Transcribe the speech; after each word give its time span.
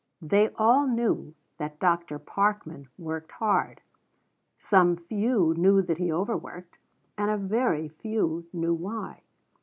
They 0.23 0.49
all 0.55 0.87
knew 0.87 1.35
that 1.59 1.77
Dr. 1.79 2.17
Parkman 2.17 2.87
worked 2.97 3.33
hard. 3.33 3.81
Some 4.57 4.95
few 4.97 5.53
knew 5.55 5.83
that 5.83 5.99
he 5.99 6.11
overworked, 6.11 6.79
and 7.19 7.29
a 7.29 7.37
very 7.37 7.87
few 7.87 8.47
knew 8.51 8.73
why. 8.73 9.21